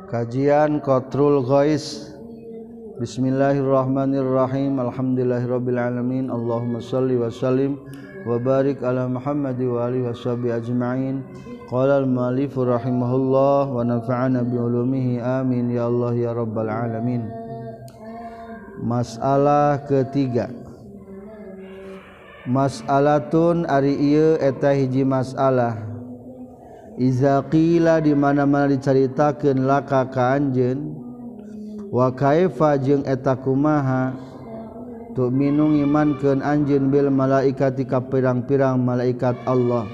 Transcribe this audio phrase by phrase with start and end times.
[0.00, 2.08] owanie Kajian qrulkhois
[3.00, 7.80] Bismillahirrahmanirrohim Alhamdulilla robbil alamin Allah mulli Wasalim
[8.28, 11.24] wabar Allah Muhammad Wal Wasjimain
[11.72, 13.28] qalif rahul
[13.72, 17.26] wanaana bihi amin ya Allah ya robbal alamin
[18.84, 20.52] masalah ketiga
[22.44, 23.96] masalaun ari
[24.36, 25.91] eta hijji mas Allah
[27.00, 30.92] Izakla dimana mala carita ke lakaanjin
[31.88, 34.12] wakafa jeung eta kumaha
[35.16, 39.88] tuh minuungiman ke anj Bil malaikat tika pirang-pirang malaikat Allah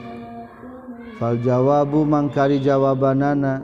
[1.22, 3.62] fal Jawabu mangkari jawabanana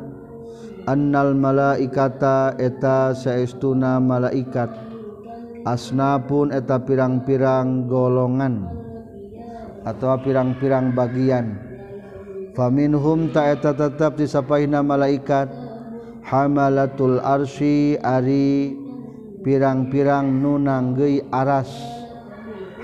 [0.86, 4.70] anal malaikata eta seestuna malaikat
[5.66, 8.70] asna pun eta pirang-pirang golongan
[9.82, 11.63] atau pirang-pirang bagian.
[12.54, 15.50] Paminhum taeta tetap disapahi nama malaikat
[16.22, 18.78] Hamalatul arwi ari
[19.42, 21.66] pirang-pirang nunang gei aras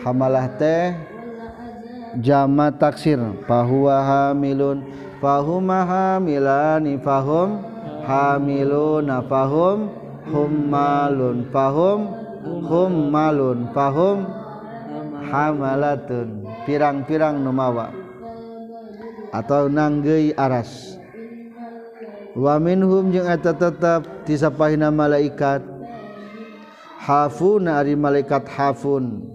[0.02, 0.90] hamalah teh
[2.18, 4.82] jama taksir Pa hamilun
[5.22, 7.62] pahumhamilani pahum
[8.10, 9.86] hamilun na pahum
[10.34, 11.98] humun pahum
[12.42, 14.18] humun pahum
[15.30, 16.28] haalaun
[16.66, 18.09] pirang-pirang numaawa.
[19.34, 20.98] atau nanggge aras.
[22.34, 23.10] Waminhum
[23.42, 25.58] tetap disapahin na malaikat
[27.02, 27.66] Haun
[27.98, 29.26] malaikat Haun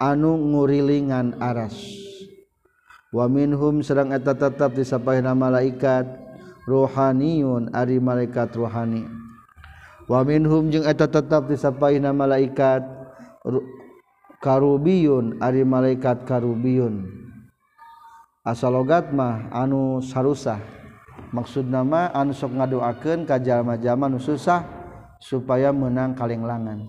[0.00, 1.76] anu ngurilingan aras.
[3.12, 6.06] Waminhum serrang tetap disapa na malaikat
[6.64, 9.04] rohaniun ari malaikat rohani.
[10.08, 12.86] Waminhum tetap disapahi na malaikat
[14.40, 17.26] karubiun ari malaikat karubiun.
[18.40, 20.60] q asal logatma anu saah
[21.32, 24.64] maksud nama anus sok ngadoaken kajjarma-jaman susah
[25.20, 26.88] supaya menang kallangan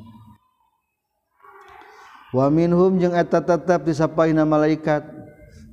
[2.31, 2.47] wa
[3.27, 5.03] tetap disapahin nama malaikat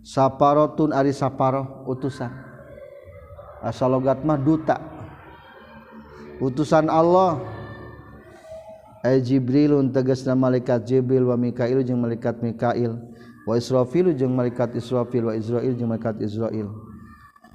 [0.03, 2.03] saparo tun ut
[3.63, 4.77] asalgatmah duta
[6.43, 7.39] utusan Allah
[8.99, 12.99] Ejibril untuk teges nama malaikat jebil wamkail jeung malakatt Mikail
[13.57, 16.69] Irafil malakat Israfil Israil malaikat Israil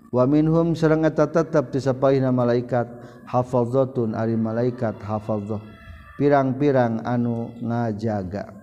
[0.10, 2.90] waminhum ser tetap disapahina malaikat
[3.30, 5.62] hafalhotun Ari malaikat hafal
[6.18, 8.58] pirang-pirang anu ngajaga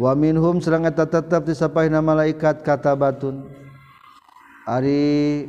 [0.00, 3.44] wahum ser tetap disapahina malaikat kata batun
[4.64, 5.46] Ari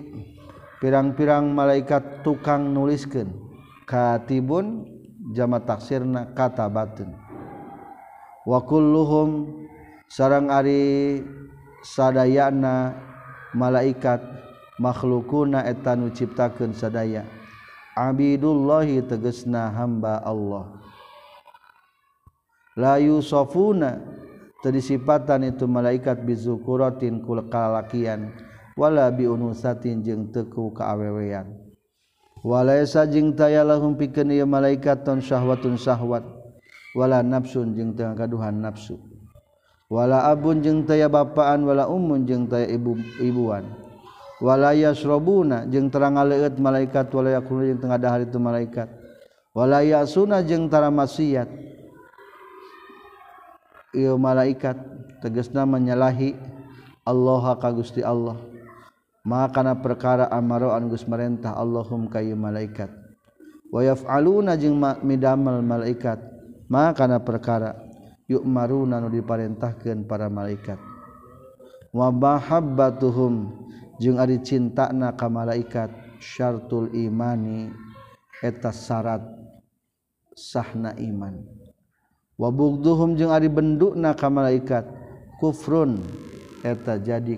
[0.84, 3.32] pirang-pirang malaikat tukang nuliskan
[3.88, 4.84] katibun
[5.32, 7.08] jama taksirna kata batun
[8.44, 9.64] wakulluhum
[10.12, 11.20] sarang Ari
[11.86, 12.96] Saana
[13.56, 14.20] malaikat
[14.80, 17.24] makhluk kuna etan nu ciptakan sadaya
[17.96, 20.68] Abiddullahi tegesna hamba Allah
[22.80, 24.00] layu sofununa
[24.64, 28.32] tersipatan itu malaikat bizu kurotin ku lekala laan
[28.80, 32.84] wala biin teku keweanwala
[33.34, 34.08] taylah hummpi
[34.46, 36.24] malaikat syahwat un syahwat
[36.96, 39.02] wala nafsu jeung tengah kaduhan nafsu
[39.92, 43.64] wala abun jeung taya bapaan wala umun jeung taya ibu ibuan
[44.44, 48.92] walaya srobuna jeung terang leut malaikat walaya kuno jeung tengah dahar itu malaikat
[49.56, 51.48] walaya suna jeung tara maksiat
[53.96, 54.76] ieu malaikat
[55.24, 56.36] tegasna menyalahi
[57.08, 58.36] Allah ka Gusti Allah
[59.24, 62.92] maka karena perkara amaro an Gus merentah Allahum kayu malaikat
[63.72, 66.20] wa yaf'aluna jeung midamal malaikat
[66.68, 67.87] maka karena perkara
[68.28, 70.76] punyaun an diparentahkan para malaikat
[71.96, 72.12] wa
[74.44, 77.72] cinta kam malaikatshartul imani
[78.44, 79.24] etasyarat
[80.36, 82.92] sahna imanwabbuk du
[83.48, 84.84] bentuk malaikat
[85.40, 87.34] kueta jadi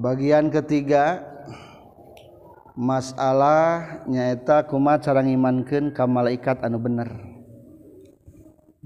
[0.00, 1.28] bagian ketiga
[2.72, 7.10] masalah nyaeta kuma cara ngimanken kam malaikat anu bener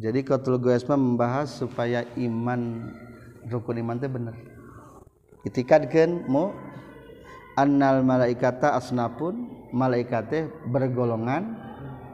[0.02, 2.90] Kotul Guma membahas supaya iman
[3.46, 6.44] rukun iman teh benermu
[7.54, 11.54] anal malaikata asna pun malaikaih bergolongan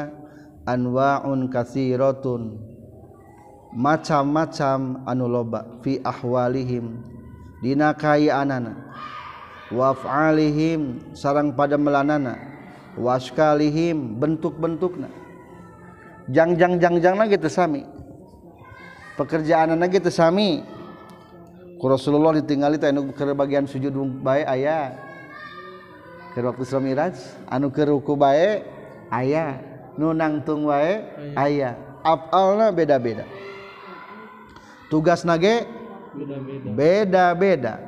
[0.71, 2.63] anwaun kasihroun
[3.75, 7.03] macam-macam anuuloba fiahwalihim
[7.59, 8.79] dinakai anak-an
[9.69, 12.41] wa Alihim sarang pada melanana
[12.97, 15.13] waskalihim bentuk-bentuk nah
[16.33, 17.85] janganjangjang naami
[19.21, 20.51] pekerjaanami
[21.79, 22.75] Raulullah ditinggal
[23.13, 23.93] kebagian sujud
[24.25, 24.97] aya
[27.53, 27.69] anu
[28.25, 29.45] aya
[30.01, 31.77] nunangtung aya
[32.73, 33.29] beda-beda
[34.89, 35.69] tugas nage
[36.73, 37.88] beda-beda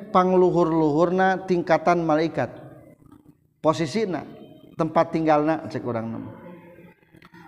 [0.11, 2.51] pangluhur-luhurna tingkatan malaikat
[3.63, 4.27] posisina
[4.75, 6.29] tempat tinggalna cek orang nama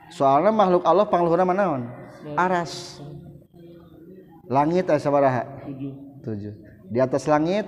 [0.09, 1.91] soalnya makhluk Allah pangluhurna manaon
[2.39, 3.03] aras
[4.47, 5.43] langit asa sabaraha
[6.23, 6.55] tujuh
[6.87, 7.67] di atas langit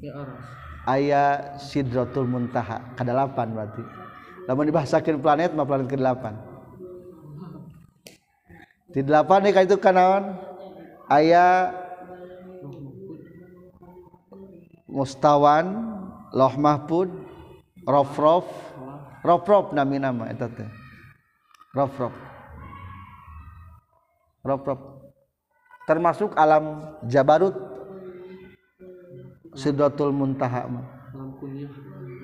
[0.00, 0.44] ya aras
[0.88, 1.24] aya
[1.60, 3.84] sidratul muntaha delapan berarti
[4.48, 6.34] lamun dibahasakeun planet mah planet ke delapan
[8.92, 10.36] di delapan nih kan itu kanawan.
[11.08, 11.72] ayah
[14.92, 15.64] mustawan
[16.36, 17.08] loh mahfud
[17.88, 18.46] rof rof
[19.24, 20.68] rof rof nami nama itu teh
[21.72, 22.14] rof rof
[24.44, 24.80] rof rof
[25.88, 27.56] termasuk alam jabarut
[29.56, 30.68] sidratul muntaha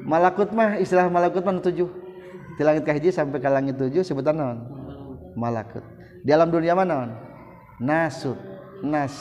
[0.04, 1.88] malakut mah istilah malakut mah tujuh
[2.60, 4.58] di langit ke sampai ke langit tujuh sebutan naon
[5.40, 5.80] malakut
[6.20, 7.10] di alam dunia mana naon
[7.80, 8.36] nasut
[8.84, 9.16] nas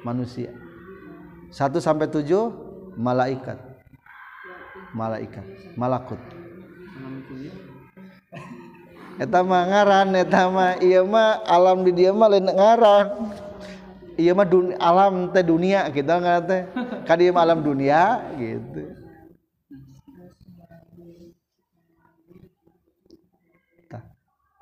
[0.00, 0.48] manusia
[1.52, 2.64] satu sampai tujuh
[2.96, 3.60] malaikat
[4.96, 5.44] malaikat
[5.76, 6.18] malakut
[9.20, 13.06] eta mah ngaran eta mah ieu iya mah alam di dieu mah lain ngaran
[14.16, 16.62] ieu iya mah dunia, alam teh dunia kita ngaran teh
[17.04, 18.96] ka alam dunia gitu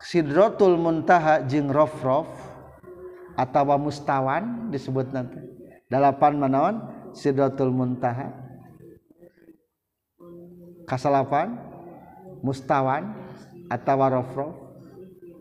[0.04, 1.40] Sidrotul muntaha
[1.72, 2.28] rof rof
[3.40, 5.40] atau mustawan disebut nanti
[5.88, 8.34] Delapan manawan Sidratul Muntaha
[10.82, 11.54] kasalapan
[12.42, 13.14] mustawan
[13.70, 14.48] atau warofro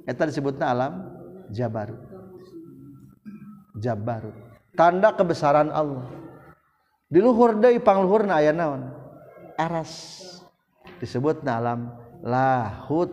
[0.05, 0.93] itu disebutnya alam
[1.49, 1.97] jabarut
[3.81, 4.37] jabarut
[4.77, 6.05] tanda kebesaran Allah
[7.09, 8.53] di luhur dari pangluhur na aya
[9.57, 9.91] eras
[11.01, 11.79] disebutna alam
[12.21, 13.09] lahut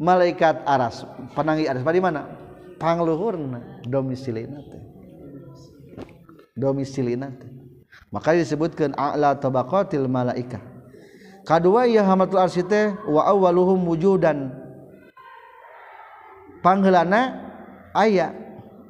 [0.00, 1.04] malaikat aras
[1.36, 2.24] penanggi aras di mana
[2.80, 4.82] pangluhurna domisilina teh
[6.56, 7.46] nanti.
[8.08, 10.60] maka disebutkan a'la tabaqatil malaika
[11.44, 14.56] kadua ya hamatul arsite teh wa awwaluhum wujudan
[16.64, 17.36] panghelana
[17.92, 18.32] ayat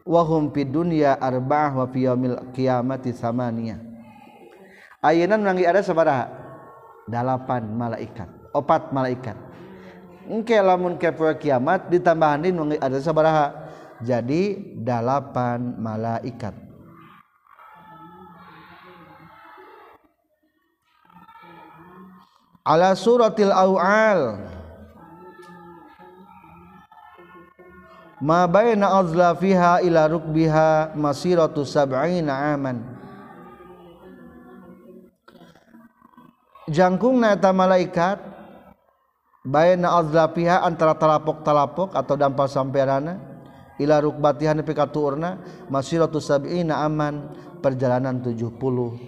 [0.06, 3.82] wa hum dunya arba'ah wa fi yaumil qiyamati samania
[5.02, 6.30] ayeuna nanggi ada sabaraha
[7.10, 9.34] dalapan malaikat opat malaikat
[10.30, 13.46] engke lamun kepoe kiamat ditambahanin nanggi ada sabaraha
[14.06, 16.65] jadi dalapan malaikat
[22.66, 24.42] ala suratil awal
[28.18, 32.82] ma baina azlafiha ila rukbiha masiratu sab'ina aman
[36.66, 38.18] jangkungna eta malaikat
[39.46, 43.46] baina azlafiha antara talapok-talapok atau dampal samperana
[43.78, 45.38] ila rukbatiha nepi ka tuurna
[45.70, 47.30] masiratu sab'ina aman
[47.62, 48.58] perjalanan 70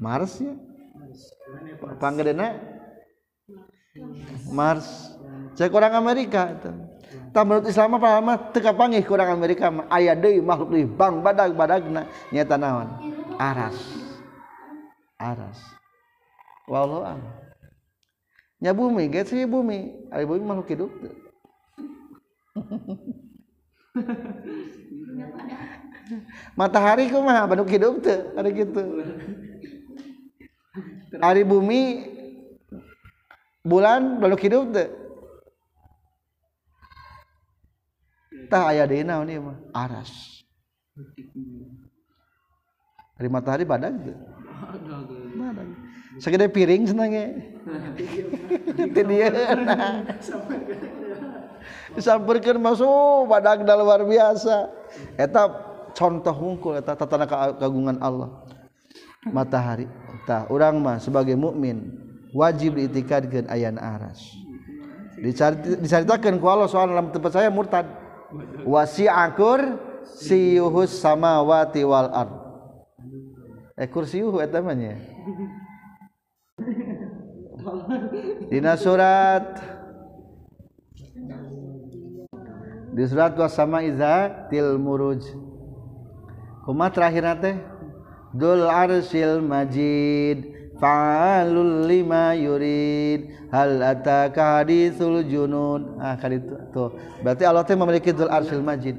[0.00, 0.54] Mars ya
[4.52, 4.86] Mars
[5.56, 6.52] ce orang Amerika
[7.32, 7.96] tamuti sama
[8.52, 10.12] teka pagigi kurang Amerika aya
[10.44, 12.88] makhluk di Bang badak badgnanya tanawan
[13.40, 13.80] arass
[16.68, 19.08] walaunya bumi
[19.48, 19.78] bumi
[20.44, 20.76] malukhe
[26.54, 29.02] matahari kok mah bandung hidup tuh ada gitu
[31.18, 31.82] hari bumi
[33.66, 34.88] bulan baru hidup tuh
[38.46, 40.38] tah ayah dina ini mah aras
[43.18, 44.18] hari matahari badan tuh
[45.34, 45.66] badan
[46.22, 47.26] segede piring senangnya
[48.90, 49.28] itu dia
[51.94, 54.68] bisa berkir masuk padada oh, luar biasa
[55.18, 55.50] et tetap
[55.96, 57.06] contoh hungkul tata
[57.58, 58.28] kagungan Allah
[59.30, 59.86] matahari
[60.50, 61.90] urangma sebagai mukmin
[62.30, 64.22] wajib dikatd dengan ayayan aras
[65.18, 65.36] dis
[65.84, 67.84] diceitakan kalau dalam tempat saya murtad
[68.62, 69.60] wasikur
[70.06, 72.30] sihu samawati e
[78.48, 79.44] Dina surat
[82.90, 85.22] di surat wasama iza til muruj
[86.66, 87.52] kuma terakhir nate.
[88.34, 90.38] dul arsil majid
[90.78, 96.94] fa'alul lima yurid hal ataka hadithul junud ah kali itu tuh
[97.26, 98.94] berarti Allah teh memiliki dul arsil majid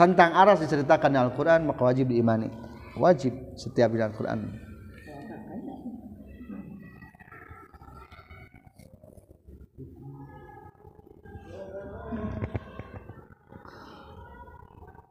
[0.00, 2.48] tentang aras diceritakan di Al-Qur'an maka wajib diimani
[2.96, 4.48] wajib setiap di Al-Qur'an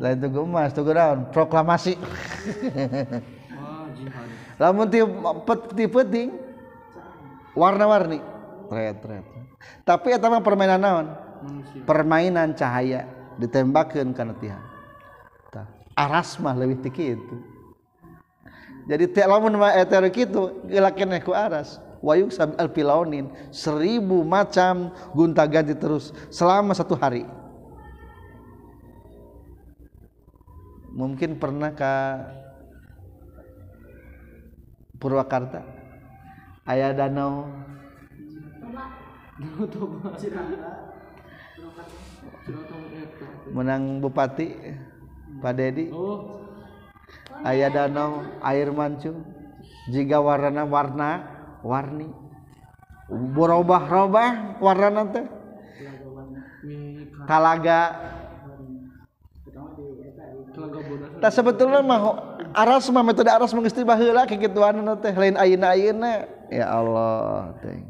[0.00, 1.92] lain tugu emas tugu daun proklamasi
[4.56, 4.88] Lalu oh, lamun
[5.44, 6.32] peti-peting
[7.52, 8.18] warna-warni
[8.72, 9.24] red red
[9.84, 11.06] tapi apa permainan naon
[11.84, 13.04] permainan cahaya
[13.36, 14.64] ditembakkan karena tihan
[16.00, 17.36] aras mah lebih tinggi itu
[18.88, 25.44] jadi tiap lamun mah eter gitu gelakin aku aras wayuk sabi pilaunin seribu macam gunta
[25.44, 27.28] ganti terus selama satu hari
[30.94, 31.94] mungkin pernah ke
[35.00, 35.62] Purwakarta
[36.66, 37.46] ayah danau
[43.54, 44.46] menang bupati
[45.40, 45.88] Pak Dedi
[47.46, 49.22] ayah danau air mancung
[49.88, 51.10] jika warna warna
[51.62, 52.10] warni
[53.10, 55.22] berubah-ubah warna nanti
[57.24, 57.78] talaga
[61.20, 62.00] tak nah, sebetulnya mah
[62.56, 66.10] aras mah metode aras mengesti baheula itu, anu teh lain ayeuna ayeuna
[66.48, 67.84] ya Allah teh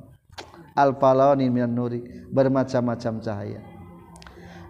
[0.75, 2.03] al falani minan nuri
[2.35, 3.63] bermacam-macam cahaya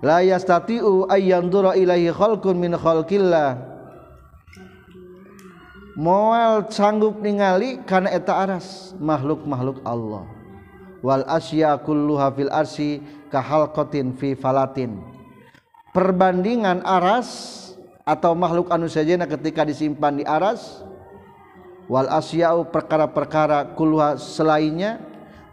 [0.04, 3.64] la yastati'u ayyandura ilahi khalqun min khalqillah
[5.96, 10.28] moal sanggup ningali karena eta aras makhluk-makhluk Allah
[11.00, 13.00] wal asya kulluha fil arsi
[13.32, 13.40] ka
[14.20, 15.00] fi falatin
[15.96, 17.56] perbandingan aras
[18.06, 20.80] atau makhluk anu sejena ketika disimpan di aras
[21.90, 25.00] wal asyau perkara-perkara kulwa selainnya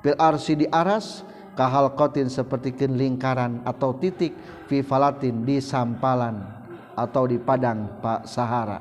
[0.06, 1.28] fil arsi di aras
[1.60, 4.32] kahal kotin seperti lingkaran atau titik
[4.72, 6.40] fi falatin di sampalan
[6.96, 8.80] atau di padang pak sahara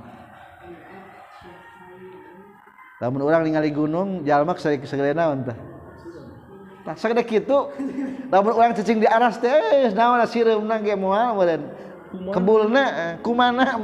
[3.03, 5.57] namun orang ningali gunung jalmak saya segala naon tak
[7.03, 7.59] segede itu.
[8.31, 10.95] namun orang cacing di aras teh eh, naon asireum nang ge
[12.13, 13.75] kebun mana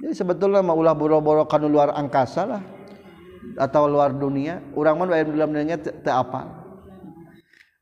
[0.00, 2.60] jadi sebetullah maulah boro-boro kalau luar angkasalah
[3.56, 5.24] atau luar dunia urorang a
[6.14, 6.42] apa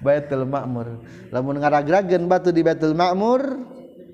[0.00, 0.88] Baitul Ma'mur
[1.28, 3.60] lamun ngaragragen batu di Baitul Ma'mur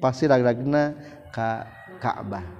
[0.02, 0.98] pasti ragragna
[1.30, 1.70] ka
[2.02, 2.59] Ka'bah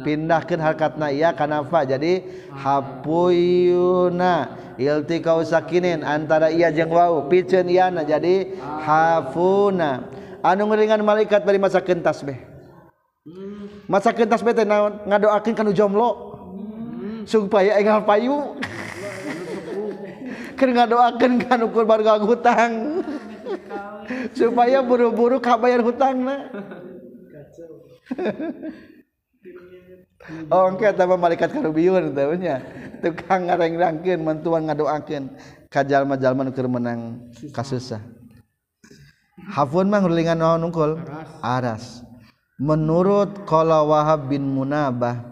[0.05, 2.21] pindahkan halkat na ya kanfa jadi
[2.53, 10.05] hapuuna ilti kau sakin antara iya jengwau pi Ya jadihafuna
[10.45, 12.21] anu ringan malaikat dari masa kentas
[13.89, 14.61] masa kentas be hmm.
[14.69, 16.37] naon ngado akin kan ujomlo
[17.01, 17.25] hmm.
[17.25, 18.61] supaya payu
[20.61, 23.01] keur doakan kan ukur barga hutang
[24.37, 25.81] supaya buru-buru kabayar
[26.13, 26.37] na
[30.53, 32.55] Oh, okay, tambah malaikat karubiun tahunya
[33.01, 35.33] tukang Tukang rangkin, mantuan ngadoakeun
[35.65, 36.99] ka kajal majal nu menang
[37.49, 38.05] kasusah.
[39.49, 41.01] Hafun mah ngulingan naon ungkul?
[41.41, 42.05] Aras.
[42.61, 45.30] Menurut kalau Wahab bin Munabah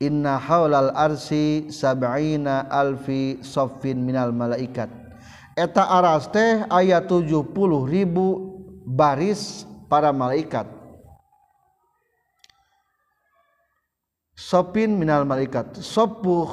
[0.00, 1.12] punyaal
[1.68, 7.52] sabina Alfi sofinal malaikattaste ayat 70.000
[8.88, 10.64] baris para malaikat
[14.40, 16.48] sopinal malaikat sopin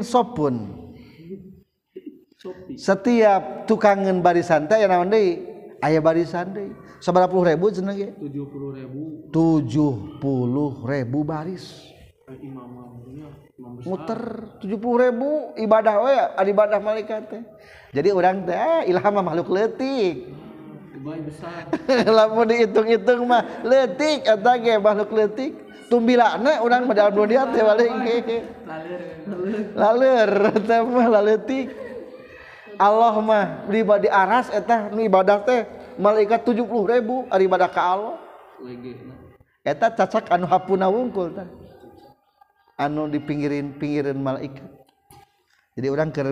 [0.00, 0.87] sopun.
[2.78, 5.18] setiap tukangan barisan teh yang namanya
[5.82, 6.70] ayah barisan deh
[7.02, 9.00] seberapa puluh ribu ya tujuh puluh ribu
[9.34, 11.90] tujuh puluh ribu baris
[12.30, 12.38] eh,
[13.82, 17.42] muter tujuh puluh ribu ibadah oh ya ada ibadah malaikat teh
[17.90, 20.30] jadi orang teh ah, ilham makhluk letik
[20.94, 25.58] hmm, besar dihitung-hitung mah letik atau kayak makhluk letik
[25.90, 28.30] tumbilana urang orang dalam dunia teh balik lalir
[29.74, 31.87] lalir lalur, mah laletik
[32.78, 35.60] Allah mah beriba di aras et eh, teh
[35.98, 37.70] malaikat 70.000dah
[39.82, 41.48] eh,
[42.78, 43.50] anu dipinggir
[43.82, 44.70] pinggirn malaikat
[45.74, 46.30] jadi u ke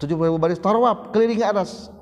[0.00, 1.92] 70.000 baris tarwab keliling atas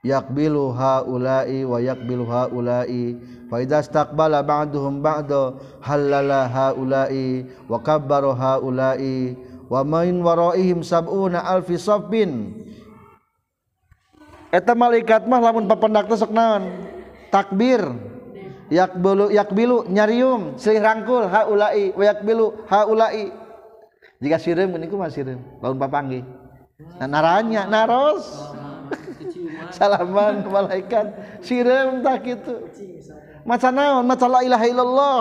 [0.00, 3.20] yakbilu haula'i wa yakbilu haula'i
[3.52, 9.36] fa idza istaqbala ba'duhum ba'da halala haula'i wa kabbara haula'i
[9.68, 12.56] wa main waraihim sab'una alfi saffin
[14.48, 16.88] eta malaikat mah lamun papendak teh sok naon
[17.28, 17.84] takbir
[18.72, 23.28] yakbilu yakbilu nyarium silih rangkul haula'i wa yakbilu haula'i
[24.18, 26.26] jika sirim ini kumah sirim laun papanggi
[26.98, 28.26] nah naranya naros
[29.76, 32.54] salaman malaikat sirim tak gitu
[33.46, 35.20] maca naon maca la ilaha illallah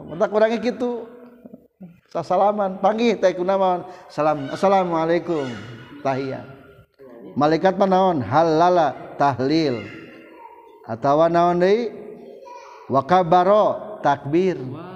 [0.00, 0.90] oh, tak kurangnya gitu
[2.16, 5.44] salaman panggi, taiku nama, salam assalamualaikum
[6.00, 6.48] tahiyat
[7.36, 9.84] malaikat panaon halala tahlil
[10.88, 11.92] atau naon di
[12.88, 14.95] wakabaro takbir wow.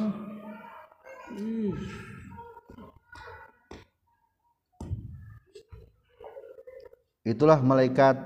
[7.21, 8.17] itulah malaikat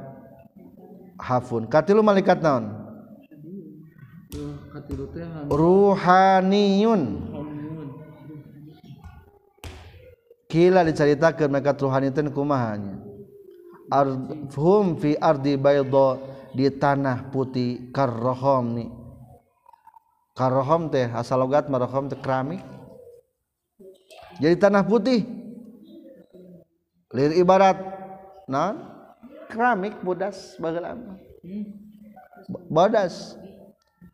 [1.19, 2.71] hafun katilu malaikat naon
[5.51, 7.03] ruhaniyun
[10.47, 13.03] kila diceritakan mereka ruhani itu kumahanya
[14.55, 16.19] hum fi ardi baydo
[16.55, 18.87] di tanah putih karrohom ni
[20.39, 22.63] karrohom teh asal logat marohom teh keramik
[24.39, 25.27] jadi tanah putih
[27.11, 28.04] lir ibarat
[29.49, 31.17] keramik Budas bagaimana
[32.69, 33.33] boddas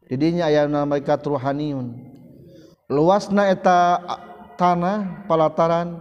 [0.07, 0.87] jadinya ayahanun
[2.87, 3.99] luas naeta
[4.55, 5.99] tanah Palataran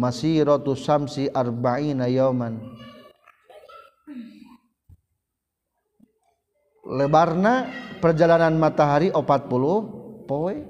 [0.00, 2.60] masih rotus Samsi Arbainaman
[6.88, 7.68] lebarna
[8.00, 10.64] perjalanan matahari o 40 poi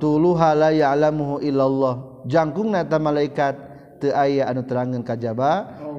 [0.00, 0.92] tuluhala ya
[1.42, 1.94] illallah
[2.28, 3.54] janggung malaikat
[4.00, 5.52] ti aya anu terangan kajba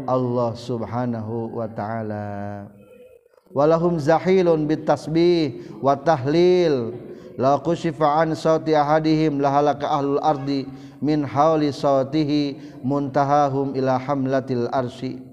[0.10, 6.98] Allah Subhanahu Wa ta'alawalaum zahilun bitbih watah lil
[7.38, 10.66] laku sifaan sau had lahalaarddi
[11.02, 15.31] mintihimuntahahum ilahham latilarrsi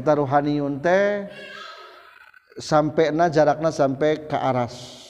[0.00, 1.28] rohaniun teh
[2.56, 5.04] sampai nah jarna sampai ke as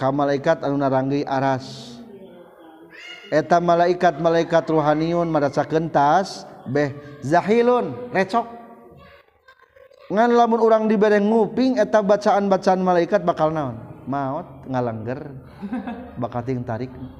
[0.00, 1.98] kamu malaikat anun rangi Aras
[3.28, 6.48] etap malaikat-malaikatt rohaniun madkentas
[7.24, 8.24] zahilun la
[10.88, 13.76] ding nguping etak bacaan-baccaan malaikat bakal naon
[14.08, 15.30] maut ngalanger
[16.16, 17.12] bakat tariklang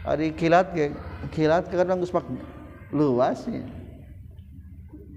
[0.00, 0.96] Ari kilat ke
[1.28, 2.12] kilat ke kadang geus
[2.88, 3.60] luas ya.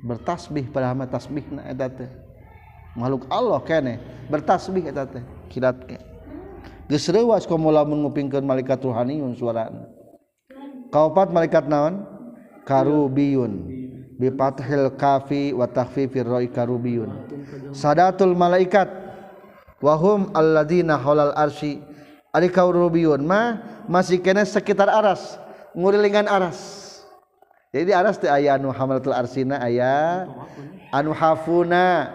[0.03, 2.11] Bertasbih pada hamba tasbih na etate
[2.99, 5.95] Makhluk Allah kene bertasbih etate kilat ke.
[6.91, 9.71] gus reuas kau mula mengupingkan malaikat ruhaniun suara
[10.91, 12.03] Kaopat malaikat naon?
[12.67, 13.53] Karubiyun.
[14.19, 17.31] Bi fathil kafi wa firroi karubiun
[17.71, 18.91] Sadatul malaikat
[19.79, 21.79] wahum alladina halal arsi
[22.41, 25.37] kaurobiun mah masih ke sekitar aras
[25.77, 26.89] nglilingan Aras
[27.69, 30.25] jadi aras aya Anu hamtul Arsina aya
[30.89, 32.09] anuhafuna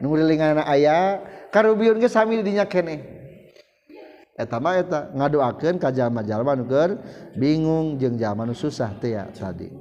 [0.00, 1.20] nurlingan aya
[1.52, 2.72] karounnya sambil diyak
[5.12, 6.56] ngadoaken kajma-
[7.36, 9.12] bingung jeung zaman nu susah ti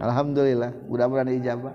[0.00, 1.74] Alhamdulillah mudah-mudahan ijabah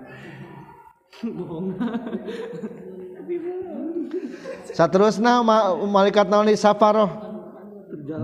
[4.74, 7.06] Saterusna ma malaikat naon safaroh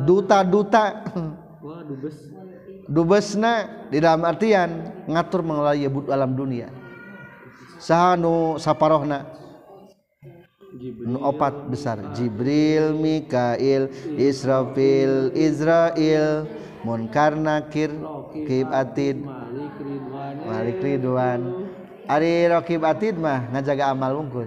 [0.03, 0.99] duta-duta
[1.87, 2.19] dubes
[2.91, 4.71] dubesna di dalam artian
[5.15, 6.69] ngatur mengelola yebut alam dunia
[7.81, 8.57] saha nu
[9.07, 9.25] na,
[11.07, 16.45] nu opat besar Jibril Mikail Israfil Israel
[16.85, 17.91] munkar nakir
[18.47, 19.19] kib atid
[20.45, 21.65] malik ridwan
[22.07, 24.47] ari rokib atid mah ngajaga amal wungkul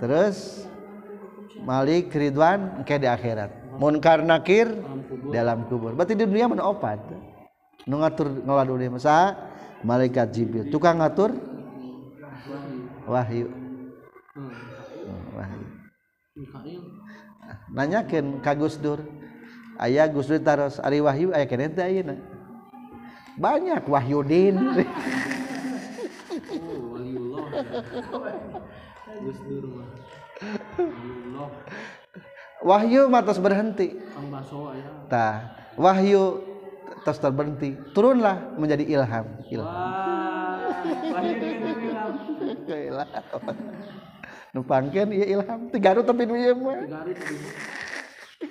[0.00, 0.64] terus
[1.62, 4.72] malik ridwan ke di akhirat munkar nakir
[5.28, 7.04] dalam kubur berarti di dunia mana opat
[7.84, 9.36] nu ngatur ngelola dunia masa
[9.84, 11.36] malaikat jibril tukang ngatur
[13.04, 13.52] wahyu
[14.32, 15.36] hmm.
[15.36, 15.66] wahyu
[17.76, 19.04] nanyakin kagus dur
[19.82, 21.48] Ayah Gus Dur taros Ari Wahyu Ayah
[21.82, 22.02] aya
[23.34, 24.54] banyak Wahyudin
[32.62, 33.98] Wahyu matas berhenti
[35.10, 35.50] Ta.
[35.74, 36.46] Wahyu
[37.02, 39.72] terus terberhenti turunlah menjadi ilham ilham
[42.70, 43.10] ilham
[44.54, 46.78] numpangkan ya ilham tiga tapi dua ya, mah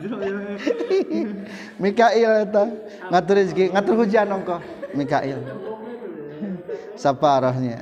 [1.82, 2.64] Mikail itu
[3.10, 4.56] ngatur rezeki, ngatur hujan ongko.
[4.96, 5.38] Mikail.
[6.98, 7.80] Saparahnya.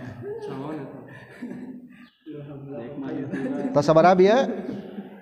[3.75, 4.39] Tos sabaraha ya?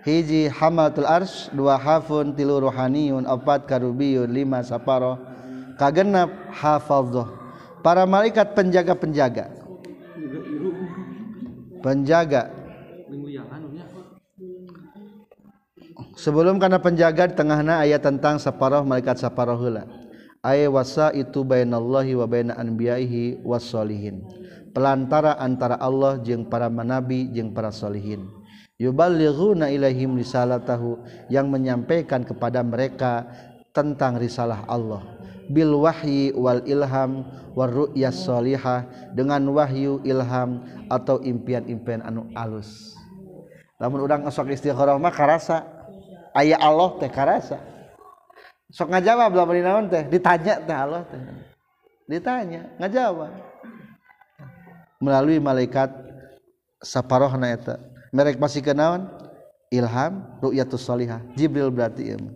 [0.07, 5.19] Hiji hamatul ars, dua hafun, tilu ruhaniyun, opat karubiyun, lima saparo.
[5.77, 7.27] Kagenap hafaldoh.
[7.85, 9.53] Para malaikat penjaga-penjaga.
[11.87, 12.51] penjaga
[16.17, 19.85] sebelum karena penjaga Tennya ayat tentang saparoh malakatt saparohhula
[20.43, 24.25] ayawasa itu baiinallahhi wabaaan bihi washin
[24.73, 30.25] pelantara antara Allah jeung para manbi jeung para solihinbalunaaihim ri
[30.65, 33.29] tahu yang menyampaikan kepada mereka
[33.77, 35.03] tentang risalah Allah
[35.47, 37.23] Bilwahhiwal Ilham
[37.55, 38.83] warsholiah
[39.15, 42.99] dengan Wahyu Ilham atau impian-ian anu alus
[43.79, 45.76] namun- udang asok isti makarasa adalah
[46.37, 47.57] ayah Allah teh karasa
[48.69, 51.21] sok ngajawab lah beri naon teh ditanya teh Allah teh
[52.07, 53.33] ditanya ngajawab
[55.01, 55.89] melalui malaikat
[56.85, 57.81] saparoh naeta.
[58.13, 59.09] merek masih kenawan
[59.73, 60.13] ilham
[60.45, 62.33] ru'yatus salihah jibril berarti ilmu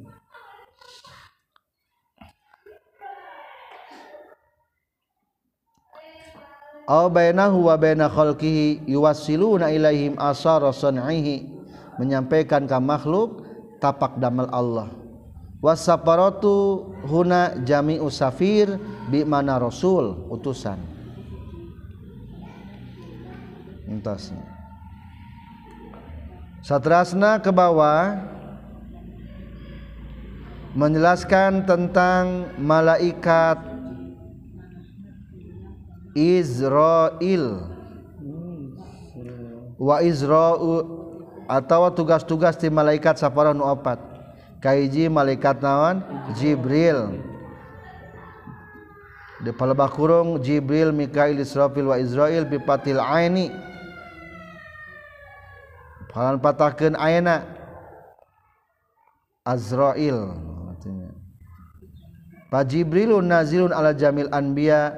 [6.89, 11.47] aw bainahu wa baina khalqihi yuwassiluna ilaihim asara sun'ihi
[12.01, 13.40] menyampaikan ke makhluk
[13.81, 14.93] tapak damel Allah
[15.61, 18.69] Wasaparotu huna jami usafir
[19.13, 20.81] bi mana rasul utusan
[23.85, 24.41] entasnya
[26.65, 28.25] satrasna ke bawah
[30.73, 33.61] menjelaskan tentang malaikat
[36.17, 37.69] Israel
[39.77, 40.97] wa Israel
[41.51, 43.99] atau tugas-tugas di malaikat sapara nu opat
[44.63, 45.99] kaiji malaikat naon
[46.39, 47.19] Jibril
[49.43, 53.51] di palebah kurung Jibril Mikail Israfil wa Israel bipatil aini
[56.15, 57.43] halan patahkeun ayana
[59.43, 60.31] Azrail
[60.71, 61.11] artinya
[62.67, 64.95] Jibrilun nazilun ala jamil anbiya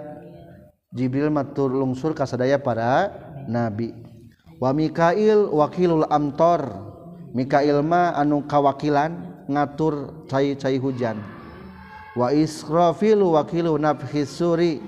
[0.92, 3.08] Jibril matur lungsur kasadaya para
[3.48, 3.92] nabi
[4.70, 6.62] Mikail wakilul Amtor
[7.34, 11.18] Mikailma anu kawakilan ngatur cacahi hujan
[12.14, 14.78] waisrofil wakil nafhisuri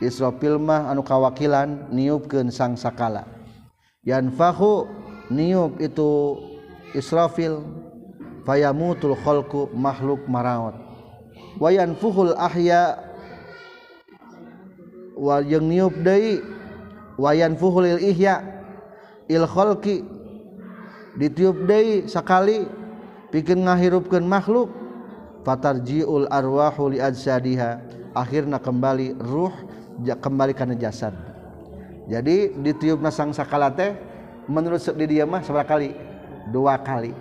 [0.00, 3.28] Isramah anu kawakilan ni keun sangsakala
[4.08, 4.88] yangfahu
[5.82, 6.10] itu
[6.96, 7.60] issrafil
[8.48, 10.80] payamutulolku makhlukmaraot
[11.60, 12.96] wayan fuhul ahya
[15.20, 15.44] Wal
[17.20, 18.24] wayan fuhulil Ihy
[19.82, 19.96] ki
[21.18, 21.56] di tiup
[22.10, 22.66] Sakali
[23.30, 24.70] bikin ngaghirupkan makhluk
[25.40, 27.80] Faar jiul arwahsadiha
[28.12, 29.54] akhirnya kembali ruh
[30.04, 31.14] kembali karena jaad
[32.10, 33.96] jadi di tiup nasang sakkalate
[34.50, 35.96] menurut di diamah sebera kali
[36.52, 37.16] dua kali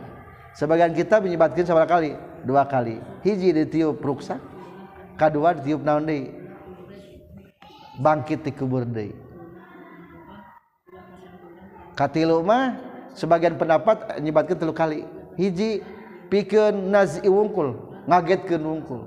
[0.57, 2.11] sebagian kita menyebatkan salah kali
[2.43, 4.41] dua kali hiji ditiup ruuksa
[5.15, 5.79] kedua tiup
[7.99, 9.28] bangkiti keburdayi
[11.99, 12.79] katilu mah
[13.11, 15.03] sebagian pendapat nyebatkan telu kali
[15.35, 15.83] hiji
[16.31, 17.75] pikeun nazi wungkul
[18.07, 19.03] ngagetkeun wungkul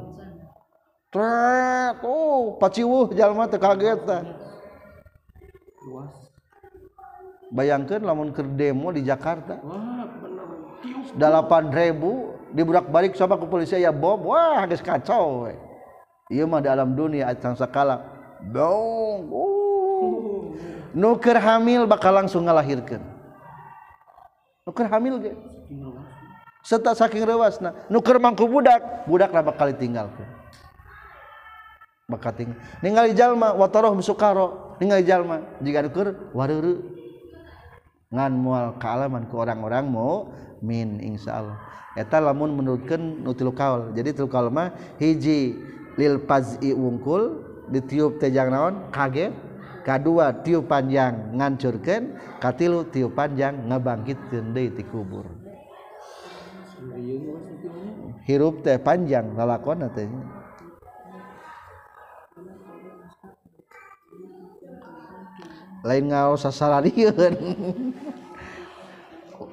[1.08, 4.28] tret oh paciwuh jalma teu kagetan
[7.48, 9.56] bayangkan lamun ke demo di Jakarta
[11.16, 15.48] delapan ribu dibudak balik sama kepolisian ya Bob wah geus kacau
[16.32, 18.04] Iya ieu mah di alam dunia sang sakala
[18.52, 20.40] dong uh.
[20.92, 23.00] nuker hamil bakal langsung ngalahirkanker
[24.92, 25.20] hamil
[26.64, 27.58] serta sakingrewas
[27.90, 30.28] nuker mangku budak budak berapaapa kali tinggalkanlmaukalma
[38.78, 40.10] kealaman ke orang-orangmu
[40.62, 43.24] Minsalmun menukan
[43.98, 44.10] jadi
[45.02, 45.58] hiji
[45.98, 47.22] lilgkul
[47.72, 49.32] di tiup tejangnaon kaget
[49.82, 50.10] punya2
[50.46, 52.02] ti panjang ngancurken
[52.94, 55.26] ti panjang ngebangkit gede ti kubur
[58.26, 59.62] hirup teh panjangkon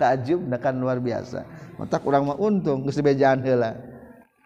[0.02, 1.46] helataj menekan luar biasa
[1.82, 3.74] otak kurang mau untung kebeaan hela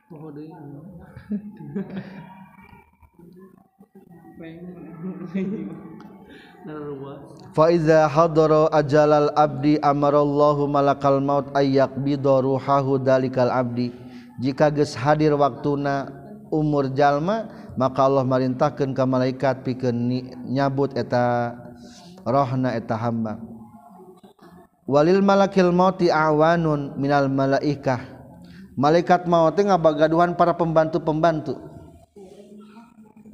[7.54, 12.58] Faiza hadoro ajalal abdi amarallahu malakal maut ayak bidoru
[12.99, 13.93] dalikal abdi.
[14.41, 16.10] Jika ges hadir waktuna
[16.49, 17.47] umur jalma
[17.78, 19.93] maka Allah merintahkan ke malaikat pikir
[20.49, 21.54] nyabut eta
[22.25, 23.38] rohna eta hamba.
[24.89, 28.01] Walil malakil mauti awanun minal malaikah.
[28.73, 31.62] Malaikat maut ngabagaduhan para pembantu-pembantu.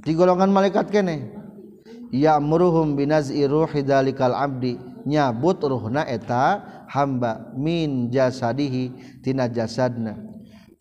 [0.04, 1.41] Di golongan malaikat kene
[2.44, 4.76] muruhhum binruhhi dalal Abdi
[5.08, 6.60] nyabut ruhna eta
[6.92, 10.20] hamba minsadihitina jasadna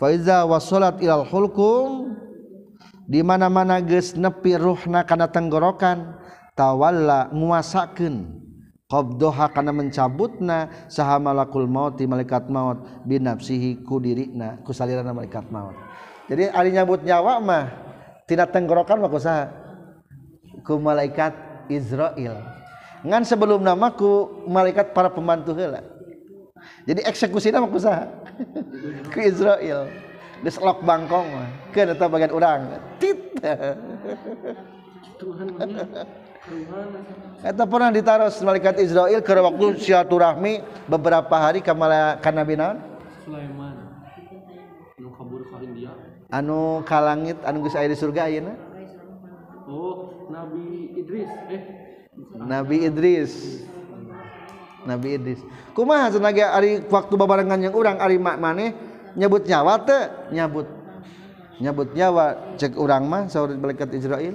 [0.00, 0.82] Faiza wasthul
[3.06, 8.40] dimana-mana guys nepi ruhna karena tenggorokantawawala muaasaken
[8.90, 15.76] qobdoha karena mencabutna sahhamalakul mauti malaikat maut binafsihi kudina kesaliran malaikat maut
[16.32, 17.70] jadi ah nyabutnya Wamah
[18.26, 19.50] tidak tenggorokan losa
[20.70, 21.34] ku malaikat
[21.66, 22.46] Israel
[23.02, 25.82] ngan sebelum nama ku malaikat para pembantu hela
[26.86, 28.06] jadi eksekusi nama ku sah
[29.12, 29.90] ku Israel
[30.38, 31.26] di selok bangkong
[31.74, 32.60] ke data bagian orang.
[32.96, 33.18] tit
[37.44, 41.74] Eta pernah ditaruh malaikat Israel ke waktu silaturahmi beberapa hari ke
[42.24, 42.80] kana binan
[43.26, 43.90] Sulaiman
[44.96, 45.92] anu kabur ke India
[46.32, 48.69] anu kalangit anu geus aya di surga ayeuna
[51.24, 51.62] Idris.
[51.62, 51.62] Eh.
[52.40, 53.32] Nabi Idris.
[54.86, 55.40] Nabi Idris.
[55.76, 58.72] Kumaha senaga ari waktu babarengan yang urang ari mak maneh
[59.16, 59.98] nyebut nyawa te,
[60.32, 60.66] nyabut
[61.60, 64.34] nyabut nyawa cek urang mah saur malaikat Israel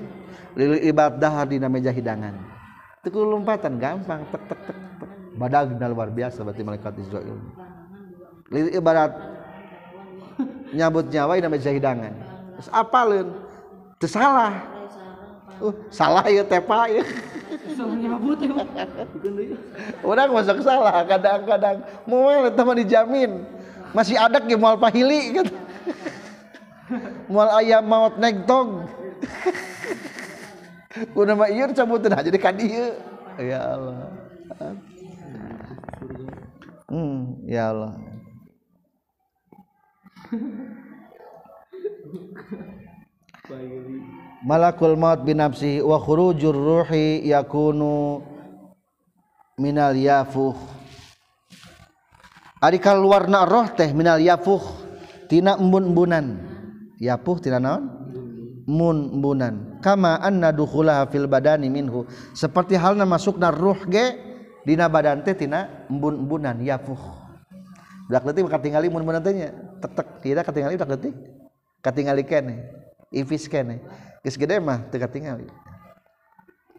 [0.55, 2.37] lili ibadah dahar di meja hidangan
[3.01, 5.09] teku lompatan gampang tek tek tek, tek.
[5.35, 7.35] badag luar biasa berarti malaikat Israel
[8.53, 9.11] Lili ibarat
[10.69, 12.13] nyabut nyawa di meja hidangan
[12.55, 13.27] terus apalin
[13.97, 14.74] tersalah
[15.63, 17.03] Uh, salah ya tepa ya.
[20.03, 21.79] Orang masuk salah kadang-kadang.
[22.03, 23.31] Mual itu mah dijamin.
[23.95, 25.47] Masih ada ya mual pahili kan.
[27.31, 28.83] Mual ayam maut naik tog.
[31.15, 32.91] Kuna mah ieu iya, cabutin aja di ka dieu.
[33.39, 34.11] Ya Allah.
[36.91, 37.95] Hmm, ya Allah.
[43.51, 48.21] Baik malakul maut binapsi wa khurujur ruhi yakunu
[49.57, 50.53] minal yafuh
[52.61, 54.61] ari kaluarna roh teh minal yafuh
[55.25, 56.37] tina embun-embunan
[57.01, 57.89] yafuh tina naon
[59.17, 62.05] embunan kama anna dukhulaha fil badani minhu
[62.37, 64.13] seperti halna masukna ruh ge
[64.61, 67.01] dina badan teh tina embun-embunan yafuh
[68.13, 69.49] dak leutik katingali mun-munan teh nya
[69.81, 71.17] tetek tidak katingali dak leutik
[71.81, 72.61] katingali kene
[73.09, 73.81] ifis kene
[74.25, 75.45] geus gede mah teu katingali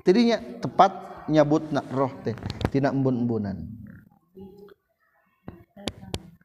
[0.02, 0.90] tidinya tepat
[1.30, 2.34] nyebutna roh teh
[2.74, 3.70] tina embun-embunan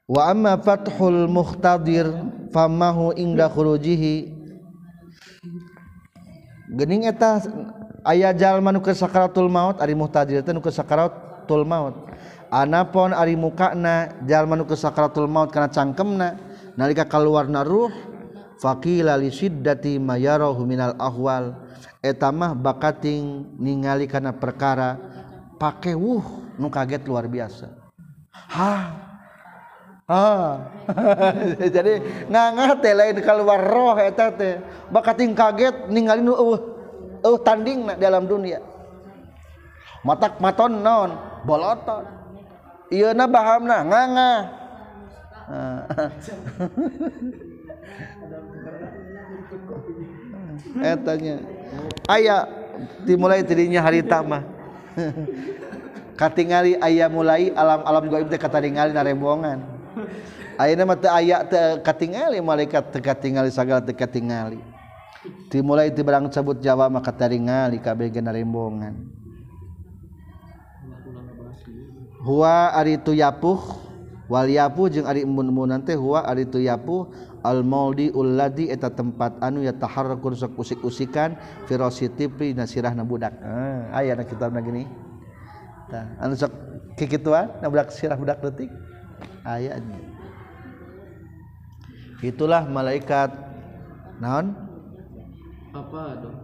[0.06, 2.06] wa amma fathul muhtadir
[2.54, 4.30] famahu inda khurujihi
[6.78, 7.50] gening eta
[8.06, 11.98] aya jalma nu ke sakaratul maut ari muhtadir teh nu ke sakaratul maut
[12.54, 16.38] anapon ari mukana jalma nu ke sakaratul maut kana cangkemna
[16.78, 18.11] nalika kaluarna ruh
[18.62, 21.57] punya lalisidati mayalahwal
[22.05, 23.41] et tamah bakatali
[24.05, 25.01] karena perkara
[25.57, 26.22] pakai uh
[26.62, 27.74] nu kaget luar biasa
[28.53, 28.76] ha
[30.05, 30.28] ha
[31.74, 33.97] jadi nga luar roh
[34.93, 36.62] bakat kaget uh
[37.41, 38.62] tanding dalam dunia
[40.05, 41.09] matatak maton non
[41.49, 43.82] bolotounaham nah
[51.03, 51.39] tanya
[52.09, 52.47] aya
[53.05, 54.41] dimulai dirinya hari taah
[56.20, 59.64] katingali aya mulai alam- alamibkatali narembongan
[60.59, 61.45] aya aya
[62.41, 62.68] malaali
[65.53, 68.95] dimula itu barang cabut Jawa makaingalikab narembongan
[72.78, 77.09] ari tuuhwaliia Aribun ari ituuh
[77.42, 81.34] Al-maudi uladi eta tempat anu ya taharrakun sok usik-usikan
[81.66, 84.86] pri nasirah budak Ah, aya na kitab na gini.
[85.89, 86.54] Tah, anu sok
[87.02, 88.70] kikituan nabudak sirah budak detik.
[89.42, 89.82] Aya
[92.22, 93.34] Itulah malaikat
[94.22, 94.54] naon?
[95.74, 96.38] Apa dong?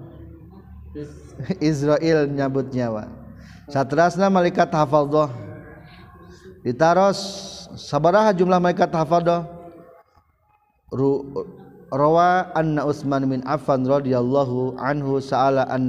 [1.62, 3.06] Israel nyabut nyawa.
[3.70, 5.30] Satrasna malaikat hafaldoh.
[6.66, 7.22] Ditaros
[7.78, 9.57] sabaraha jumlah malaikat hafaldoh?
[10.94, 12.70] waman
[13.88, 15.12] rodu Anhu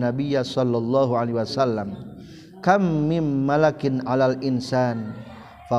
[0.02, 1.88] nabiya Shallallahu Alhi Wasallam
[2.58, 5.14] kami malakin alalinsan
[5.70, 5.78] fa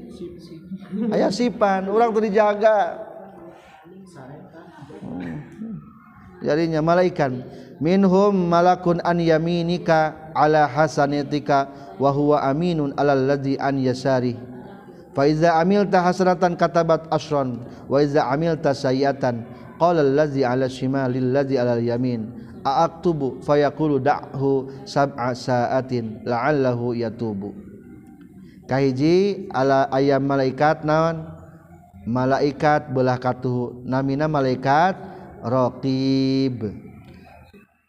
[1.12, 2.97] ayaah sipan orang tuh dijaga
[6.43, 7.30] jadinya malaikat
[7.78, 14.34] minhum malakun an yaminika ala hasanatika wa huwa aminun alal ladzi an yasari
[15.14, 19.45] fa iza amilta hasanatan katabat asron wa iza amilta sayyatan.
[19.78, 22.30] qala allazi ala shimalil ladzi ala yamin
[22.62, 27.51] aaktubu fayaqulu da'hu sab'a sa'atin la'allahu yatubu
[28.70, 31.26] kahiji ala ayam malaikat naon
[32.07, 34.95] malaikat belah katuh namina malaikat
[35.43, 36.70] Rockib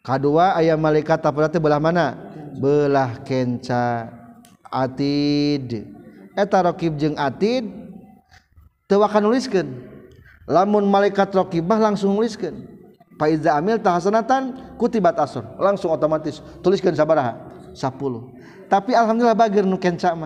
[0.01, 0.25] K2
[0.57, 2.17] ayam malaikat berarti belah mana
[2.57, 4.09] belah kenca
[4.67, 7.93] atideta Rockib atin
[8.89, 9.69] tewakan nuliskan
[10.49, 12.67] lamun malaikat raqibah langsung nuliskan
[13.21, 17.37] Fa Amil ta Hasasanatan kutiba asur langsung otomatis Tuliskan saaba
[17.71, 17.77] 10
[18.65, 20.17] tapi alhamdulillah bag nu kenca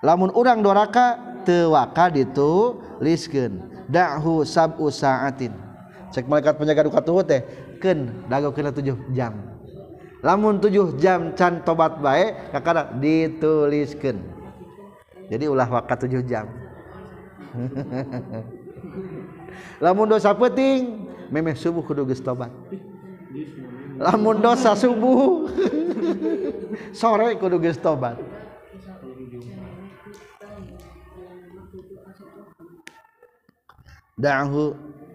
[0.00, 3.28] lamun urang Doaka tewaka itulis
[3.84, 4.16] Da
[4.48, 5.52] sab usin
[6.22, 7.42] malakat penga duuka tuh teh
[7.82, 8.30] Ken 7
[9.10, 9.34] jam
[10.22, 14.22] lamun 7 jam can tobat baik Kakak dituliskan
[15.26, 16.46] jadi ulah waktu 7 jam
[19.82, 20.54] la dosa pet
[21.30, 22.52] memang subuh kudu tobat
[23.98, 25.50] la dosasumbu
[26.98, 28.22] sore kudu tobatdah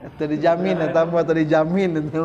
[0.00, 2.24] atau dijamin atau dijamin itu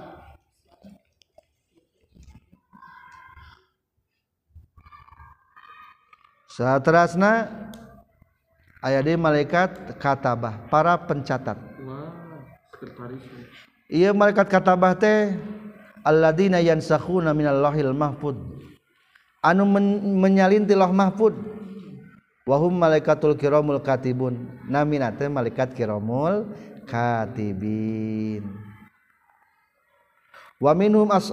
[6.51, 6.83] saat
[8.83, 11.55] aya di malaikat katabah para pencatat
[13.87, 15.31] iya malaikat katabah teh
[16.03, 18.35] alladzina yansakhuna minallahil mahfud
[19.39, 20.35] anu men
[20.67, 21.39] ti loh mahfud
[22.43, 26.51] wahum malaikatul kiramul katibun namina teh malaikat kiramul
[26.83, 28.43] katibin
[30.59, 31.31] wa minhum as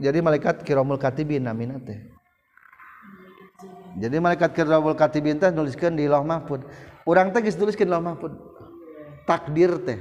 [0.00, 2.00] jadi malaikat kiramul katibin namina teh
[3.98, 6.64] malaikat ke Raulkati bin teh nuliskan di Lomah pun
[7.04, 8.32] orang teh dituliskan Lo pun
[9.28, 10.00] takdir teh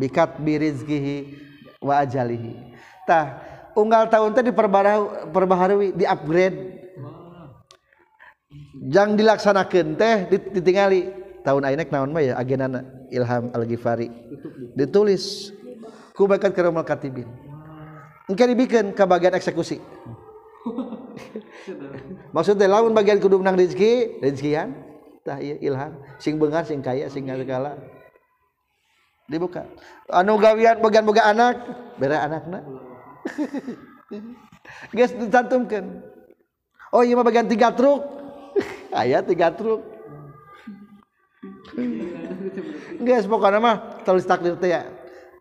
[0.00, 1.36] dikat birhi
[1.82, 3.24] walihitah
[3.76, 4.86] unggal tahun teh diperbar
[5.34, 6.58] perbahawi diupgrade
[8.88, 10.16] jangan dilaksanakan teh
[10.56, 11.12] ditingali
[11.44, 12.64] tahun naak naon Maygen
[13.12, 14.08] Ilham alghifari
[14.78, 15.52] ditulis
[16.16, 17.28] kubakan kerakatibin
[18.30, 19.80] mungkin dibikin ke bagian eksekusi
[22.34, 24.74] maksudnya lamun bagian kudu menang rezeki rezekian
[25.24, 27.76] tah iya ilham sing bengar sing kaya sing segala
[29.30, 29.68] dibuka
[30.10, 31.54] anu gawian bagian boga anak
[32.00, 32.66] bere anakna
[34.90, 36.02] guys ditantumkan.
[36.90, 38.00] oh iya mah bagian tiga truk
[39.04, 39.84] ayah tiga truk
[43.04, 44.82] guys pokoknya mah tulis takdir teh ya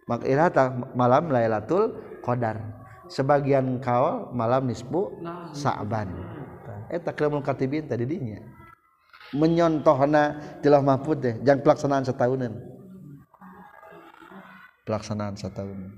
[0.10, 0.22] mak
[0.98, 2.79] malam Lailatul Qadar
[3.10, 5.50] sebagian kawal malam nisbu nah.
[5.52, 6.08] Sa'ban
[6.90, 8.38] eta kremul katibin tadi dinya
[9.34, 12.54] menyontohna tilah mahfud deh jang pelaksanaan setahunan
[14.86, 15.94] pelaksanaan setahunan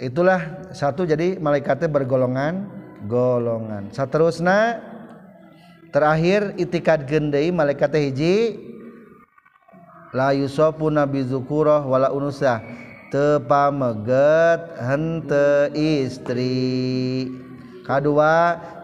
[0.00, 2.68] itulah satu jadi malaikatnya bergolongan
[3.08, 4.92] golongan seterusnya
[5.94, 8.58] terakhir itikatgende malaikaji
[10.14, 12.10] Lauf Nabizuku wala
[13.14, 17.30] tepameget hente istri
[17.86, 18.10] K2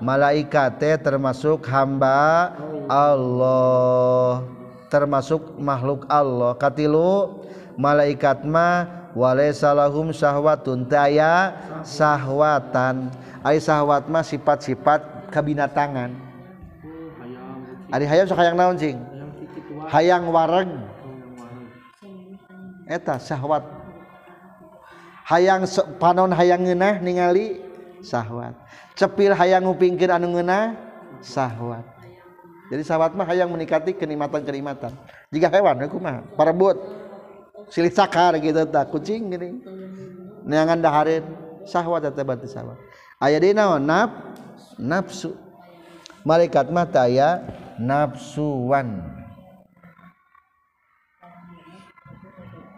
[0.03, 2.55] malaikate termasuk hamba
[2.87, 4.47] Allah
[4.91, 7.43] termasuk makhluk Allahkatilu
[7.79, 8.87] malaikatma
[9.19, 16.30] waaium syahwat tun aya sahwatan A sywatma sifat-sifat kabinatangan
[17.91, 18.31] ang hayang
[20.31, 20.71] warng
[23.19, 23.67] syahwat
[25.27, 25.63] hayang
[25.99, 27.59] panon hayang enah ningali
[28.03, 28.55] syahwat
[28.95, 30.77] cepil hayangngu pinggir anuna
[31.23, 31.83] syahwat
[32.71, 34.95] jadi sahabatwat mah yang menikati kenikmatan-keematan
[35.35, 36.79] jika hewanmah parabut
[37.75, 39.27] siih cakar gitu tak kucing
[41.67, 42.03] sywat
[43.19, 43.39] aya
[44.79, 45.35] nafsu
[46.27, 47.43] malaikat mata ya
[47.81, 49.19] nafsuwan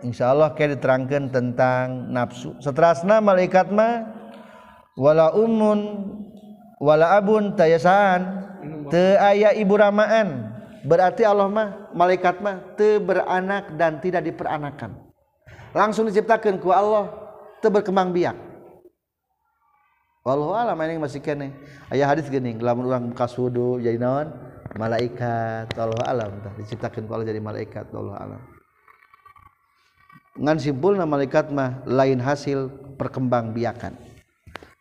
[0.02, 4.02] Insya Allah kayak diterangkan tentang nafsu seterusnya malaikat ma
[4.98, 6.10] wala umun
[6.82, 8.22] wala abun tayasaan
[8.90, 10.50] te aya ibu ramaan
[10.82, 14.98] berarti Allah mah malaikat mah te beranak dan tidak diperanakan
[15.70, 17.10] langsung diciptakan ku Allah
[17.60, 18.54] te berkembang biak
[20.22, 21.50] Wallahu alam ini masih kene
[21.94, 24.30] ayah hadis gini lamun orang kasudu jadi naon
[24.78, 28.40] malaikat Allah alam dah diciptakan ku Allah jadi malaikat Allah alam
[30.40, 33.96] ngan simpulna malaikat mah lain hasil perkembang biakan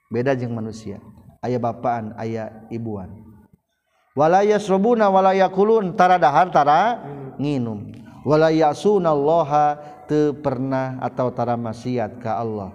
[0.08, 1.00] beda jeung manusia
[1.44, 3.10] ayah bapaan ayah ibuan
[4.16, 7.02] walaya srobuna walaya kulun tara dahar tara
[7.36, 7.92] nginum
[8.24, 9.76] walaya sunallaha
[10.08, 12.72] te pernah atau tara maksiat ka Allah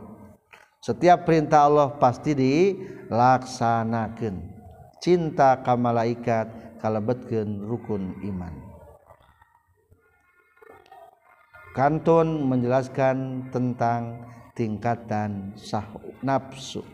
[0.84, 4.52] setiap perintah Allah pasti dilaksanakan
[5.00, 8.54] cinta ka malaikat kalebetkeun rukun iman
[11.74, 14.22] Kanton menjelaskan tentang
[14.54, 15.84] tingkatan sah
[16.22, 16.86] nafsu.